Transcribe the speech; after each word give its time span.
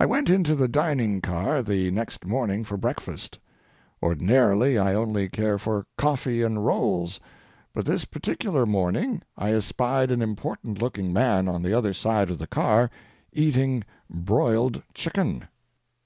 I 0.00 0.06
went 0.06 0.30
into 0.30 0.54
the 0.54 0.68
dining 0.68 1.20
car 1.20 1.62
the 1.62 1.90
next 1.90 2.24
morning 2.24 2.64
for 2.64 2.78
breakfast. 2.78 3.38
Ordinarily 4.02 4.78
I 4.78 4.94
only 4.94 5.28
care 5.28 5.58
for 5.58 5.84
coffee 5.98 6.42
and 6.42 6.64
rolls, 6.64 7.20
but 7.74 7.84
this 7.84 8.06
particular 8.06 8.64
morning 8.64 9.20
I 9.36 9.52
espied 9.52 10.10
an 10.10 10.22
important 10.22 10.80
looking 10.80 11.12
man 11.12 11.46
on 11.46 11.62
the 11.62 11.76
other 11.76 11.92
side 11.92 12.30
of 12.30 12.38
the 12.38 12.46
car 12.46 12.90
eating 13.34 13.84
broiled 14.08 14.82
chicken. 14.94 15.46